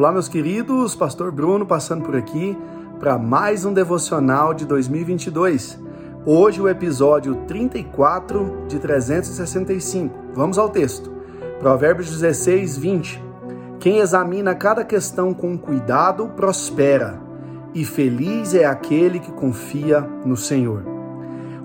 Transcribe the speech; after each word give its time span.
Olá, 0.00 0.10
meus 0.10 0.28
queridos, 0.28 0.96
Pastor 0.96 1.30
Bruno 1.30 1.66
passando 1.66 2.02
por 2.02 2.16
aqui 2.16 2.56
para 2.98 3.18
mais 3.18 3.66
um 3.66 3.74
devocional 3.74 4.54
de 4.54 4.64
2022. 4.64 5.78
Hoje 6.24 6.58
o 6.58 6.66
episódio 6.70 7.34
34 7.46 8.64
de 8.66 8.78
365. 8.78 10.14
Vamos 10.32 10.56
ao 10.56 10.70
texto. 10.70 11.12
Provérbios 11.58 12.08
16, 12.08 12.78
20. 12.78 13.22
Quem 13.78 13.98
examina 13.98 14.54
cada 14.54 14.86
questão 14.86 15.34
com 15.34 15.58
cuidado 15.58 16.28
prospera, 16.28 17.20
e 17.74 17.84
feliz 17.84 18.54
é 18.54 18.64
aquele 18.64 19.20
que 19.20 19.30
confia 19.30 20.00
no 20.24 20.34
Senhor. 20.34 20.82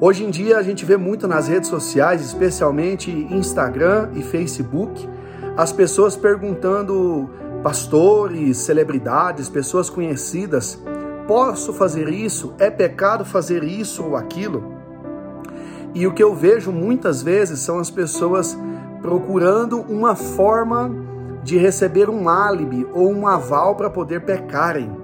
Hoje 0.00 0.24
em 0.24 0.30
dia 0.30 0.56
a 0.56 0.62
gente 0.62 0.86
vê 0.86 0.96
muito 0.96 1.28
nas 1.28 1.48
redes 1.48 1.68
sociais, 1.68 2.22
especialmente 2.22 3.10
Instagram 3.10 4.08
e 4.14 4.22
Facebook, 4.22 5.06
as 5.54 5.70
pessoas 5.70 6.16
perguntando 6.16 7.28
pastores, 7.62 8.58
celebridades, 8.58 9.48
pessoas 9.48 9.88
conhecidas: 9.88 10.78
posso 11.26 11.72
fazer 11.72 12.08
isso? 12.08 12.54
É 12.58 12.70
pecado 12.70 13.24
fazer 13.24 13.62
isso 13.62 14.04
ou 14.04 14.16
aquilo? 14.16 14.82
E 15.94 16.06
o 16.06 16.12
que 16.12 16.22
eu 16.22 16.34
vejo 16.34 16.72
muitas 16.72 17.22
vezes 17.22 17.60
são 17.60 17.78
as 17.78 17.90
pessoas 17.90 18.56
procurando 19.02 19.80
uma 19.80 20.16
forma 20.16 20.90
de 21.42 21.58
receber 21.58 22.08
um 22.08 22.28
álibi 22.28 22.86
ou 22.92 23.12
um 23.12 23.26
aval 23.26 23.74
para 23.74 23.90
poder 23.90 24.22
pecarem. 24.22 25.01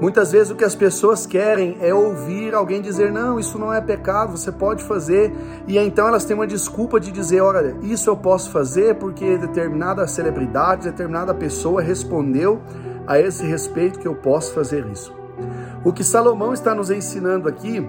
Muitas 0.00 0.30
vezes 0.30 0.52
o 0.52 0.54
que 0.54 0.64
as 0.64 0.76
pessoas 0.76 1.26
querem 1.26 1.76
é 1.80 1.92
ouvir 1.92 2.54
alguém 2.54 2.80
dizer: 2.80 3.10
não, 3.10 3.38
isso 3.38 3.58
não 3.58 3.74
é 3.74 3.80
pecado, 3.80 4.36
você 4.36 4.52
pode 4.52 4.84
fazer. 4.84 5.32
E 5.66 5.76
então 5.76 6.06
elas 6.06 6.24
têm 6.24 6.36
uma 6.36 6.46
desculpa 6.46 7.00
de 7.00 7.10
dizer: 7.10 7.40
olha, 7.40 7.76
isso 7.82 8.08
eu 8.08 8.16
posso 8.16 8.50
fazer 8.50 8.94
porque 8.94 9.36
determinada 9.36 10.06
celebridade, 10.06 10.84
determinada 10.84 11.34
pessoa 11.34 11.82
respondeu 11.82 12.60
a 13.06 13.18
esse 13.18 13.44
respeito 13.44 13.98
que 13.98 14.06
eu 14.06 14.14
posso 14.14 14.54
fazer 14.54 14.86
isso. 14.86 15.12
O 15.84 15.92
que 15.92 16.04
Salomão 16.04 16.52
está 16.52 16.74
nos 16.74 16.90
ensinando 16.90 17.48
aqui 17.48 17.88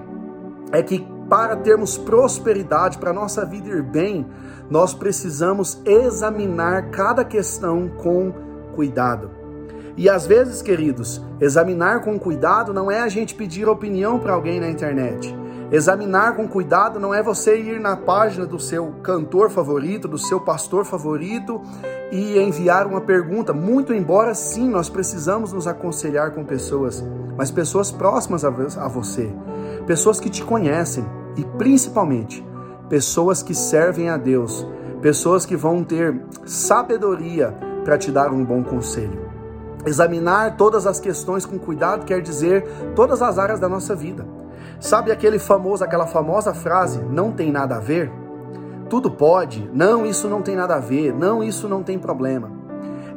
é 0.72 0.82
que 0.82 1.06
para 1.28 1.54
termos 1.54 1.96
prosperidade, 1.96 2.98
para 2.98 3.12
nossa 3.12 3.46
vida 3.46 3.68
ir 3.68 3.82
bem, 3.82 4.26
nós 4.68 4.92
precisamos 4.92 5.80
examinar 5.84 6.90
cada 6.90 7.24
questão 7.24 7.88
com 7.88 8.32
cuidado. 8.74 9.39
E 9.96 10.08
às 10.08 10.26
vezes, 10.26 10.62
queridos, 10.62 11.20
examinar 11.40 12.02
com 12.02 12.18
cuidado 12.18 12.72
não 12.72 12.90
é 12.90 13.00
a 13.00 13.08
gente 13.08 13.34
pedir 13.34 13.68
opinião 13.68 14.18
para 14.18 14.32
alguém 14.32 14.60
na 14.60 14.68
internet. 14.68 15.34
Examinar 15.72 16.34
com 16.34 16.48
cuidado 16.48 16.98
não 16.98 17.14
é 17.14 17.22
você 17.22 17.56
ir 17.56 17.78
na 17.78 17.96
página 17.96 18.44
do 18.44 18.58
seu 18.58 18.92
cantor 19.04 19.50
favorito, 19.50 20.08
do 20.08 20.18
seu 20.18 20.40
pastor 20.40 20.84
favorito 20.84 21.62
e 22.10 22.38
enviar 22.40 22.88
uma 22.88 23.00
pergunta. 23.00 23.52
Muito 23.52 23.94
embora 23.94 24.34
sim, 24.34 24.68
nós 24.68 24.88
precisamos 24.88 25.52
nos 25.52 25.68
aconselhar 25.68 26.32
com 26.32 26.44
pessoas, 26.44 27.04
mas 27.36 27.52
pessoas 27.52 27.92
próximas 27.92 28.44
a 28.44 28.88
você, 28.88 29.32
pessoas 29.86 30.18
que 30.18 30.28
te 30.28 30.42
conhecem 30.42 31.04
e 31.36 31.44
principalmente 31.56 32.44
pessoas 32.88 33.40
que 33.40 33.54
servem 33.54 34.08
a 34.08 34.16
Deus, 34.16 34.66
pessoas 35.00 35.46
que 35.46 35.54
vão 35.54 35.84
ter 35.84 36.20
sabedoria 36.44 37.54
para 37.84 37.96
te 37.96 38.10
dar 38.10 38.32
um 38.32 38.44
bom 38.44 38.64
conselho. 38.64 39.39
Examinar 39.84 40.56
todas 40.56 40.86
as 40.86 41.00
questões 41.00 41.46
com 41.46 41.58
cuidado 41.58 42.04
quer 42.04 42.20
dizer 42.20 42.64
todas 42.94 43.22
as 43.22 43.38
áreas 43.38 43.58
da 43.58 43.68
nossa 43.68 43.94
vida. 43.94 44.26
Sabe 44.78 45.10
aquele 45.10 45.38
famoso, 45.38 45.84
aquela 45.84 46.06
famosa 46.06 46.54
frase, 46.54 47.00
não 47.02 47.32
tem 47.32 47.50
nada 47.50 47.76
a 47.76 47.80
ver? 47.80 48.10
Tudo 48.88 49.10
pode, 49.10 49.70
não, 49.72 50.04
isso 50.04 50.28
não 50.28 50.42
tem 50.42 50.56
nada 50.56 50.76
a 50.76 50.80
ver, 50.80 51.14
não, 51.14 51.42
isso 51.42 51.68
não 51.68 51.82
tem 51.82 51.98
problema. 51.98 52.50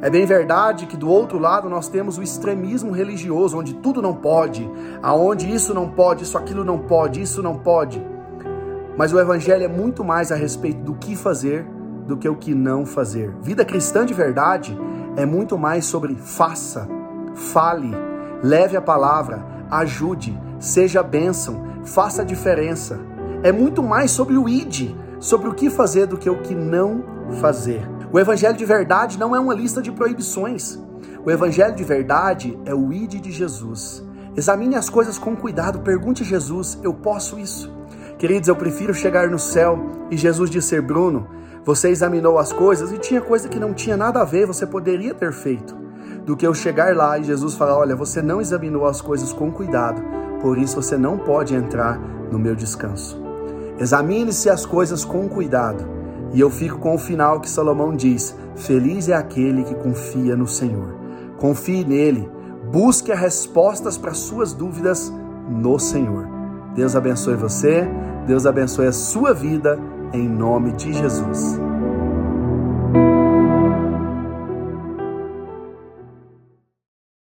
É 0.00 0.10
bem 0.10 0.26
verdade 0.26 0.86
que 0.86 0.96
do 0.96 1.08
outro 1.08 1.38
lado 1.38 1.68
nós 1.68 1.88
temos 1.88 2.18
o 2.18 2.22
extremismo 2.22 2.92
religioso, 2.92 3.58
onde 3.58 3.74
tudo 3.74 4.02
não 4.02 4.14
pode, 4.14 4.70
aonde 5.02 5.52
isso 5.52 5.72
não 5.72 5.88
pode, 5.88 6.24
isso 6.24 6.36
aquilo 6.36 6.64
não 6.64 6.78
pode, 6.78 7.20
isso 7.20 7.42
não 7.42 7.58
pode. 7.58 8.04
Mas 8.96 9.12
o 9.12 9.18
evangelho 9.18 9.64
é 9.64 9.68
muito 9.68 10.04
mais 10.04 10.30
a 10.30 10.36
respeito 10.36 10.80
do 10.82 10.94
que 10.94 11.16
fazer 11.16 11.66
do 12.06 12.16
que 12.16 12.28
o 12.28 12.36
que 12.36 12.54
não 12.54 12.84
fazer. 12.84 13.34
Vida 13.40 13.64
cristã 13.64 14.04
de 14.04 14.14
verdade 14.14 14.78
é 15.16 15.24
muito 15.24 15.56
mais 15.56 15.84
sobre 15.84 16.14
faça, 16.16 16.88
fale, 17.34 17.90
leve 18.42 18.76
a 18.76 18.82
palavra, 18.82 19.44
ajude, 19.70 20.38
seja 20.58 21.02
bênção, 21.02 21.64
faça 21.84 22.22
a 22.22 22.24
diferença. 22.24 22.98
É 23.42 23.52
muito 23.52 23.82
mais 23.82 24.10
sobre 24.10 24.36
o 24.36 24.48
id, 24.48 24.94
sobre 25.20 25.48
o 25.48 25.54
que 25.54 25.70
fazer 25.70 26.06
do 26.06 26.16
que 26.16 26.30
o 26.30 26.40
que 26.42 26.54
não 26.54 27.04
fazer. 27.40 27.86
O 28.12 28.18
evangelho 28.18 28.56
de 28.56 28.64
verdade 28.64 29.18
não 29.18 29.34
é 29.34 29.40
uma 29.40 29.54
lista 29.54 29.82
de 29.82 29.92
proibições. 29.92 30.78
O 31.24 31.30
evangelho 31.30 31.74
de 31.74 31.84
verdade 31.84 32.58
é 32.64 32.74
o 32.74 32.92
id 32.92 33.20
de 33.20 33.30
Jesus. 33.30 34.04
Examine 34.36 34.76
as 34.76 34.90
coisas 34.90 35.18
com 35.18 35.36
cuidado, 35.36 35.80
pergunte 35.80 36.22
a 36.22 36.26
Jesus: 36.26 36.78
eu 36.82 36.92
posso 36.92 37.38
isso? 37.38 37.72
Queridos, 38.18 38.48
eu 38.48 38.56
prefiro 38.56 38.94
chegar 38.94 39.28
no 39.28 39.38
céu 39.38 39.78
e 40.10 40.16
Jesus 40.16 40.50
dizer: 40.50 40.82
Bruno, 40.82 41.28
você 41.64 41.88
examinou 41.88 42.38
as 42.38 42.52
coisas 42.52 42.92
e 42.92 42.98
tinha 42.98 43.20
coisa 43.20 43.48
que 43.48 43.58
não 43.58 43.72
tinha 43.72 43.96
nada 43.96 44.20
a 44.20 44.24
ver, 44.24 44.46
você 44.46 44.66
poderia 44.66 45.14
ter 45.14 45.32
feito, 45.32 45.74
do 46.26 46.36
que 46.36 46.46
eu 46.46 46.52
chegar 46.52 46.94
lá 46.94 47.18
e 47.18 47.24
Jesus 47.24 47.54
falar: 47.54 47.78
Olha, 47.78 47.96
você 47.96 48.20
não 48.20 48.40
examinou 48.40 48.86
as 48.86 49.00
coisas 49.00 49.32
com 49.32 49.50
cuidado, 49.50 50.02
por 50.42 50.58
isso 50.58 50.80
você 50.80 50.96
não 50.96 51.16
pode 51.18 51.54
entrar 51.54 51.98
no 52.30 52.38
meu 52.38 52.54
descanso. 52.54 53.18
Examine-se 53.78 54.50
as 54.50 54.66
coisas 54.66 55.04
com 55.04 55.28
cuidado. 55.28 55.84
E 56.32 56.40
eu 56.40 56.50
fico 56.50 56.78
com 56.78 56.94
o 56.94 56.98
final 56.98 57.40
que 57.40 57.48
Salomão 57.48 57.94
diz: 57.94 58.36
Feliz 58.56 59.08
é 59.08 59.14
aquele 59.14 59.64
que 59.64 59.74
confia 59.74 60.36
no 60.36 60.46
Senhor. 60.46 60.94
Confie 61.38 61.84
nele, 61.84 62.28
busque 62.70 63.10
as 63.10 63.18
respostas 63.18 63.96
para 63.96 64.14
suas 64.14 64.52
dúvidas 64.52 65.12
no 65.48 65.78
Senhor. 65.78 66.33
Deus 66.74 66.96
abençoe 66.96 67.36
você, 67.36 67.88
Deus 68.26 68.46
abençoe 68.46 68.86
a 68.86 68.92
sua 68.92 69.32
vida 69.32 69.78
em 70.12 70.28
nome 70.28 70.72
de 70.72 70.92
Jesus. 70.92 71.63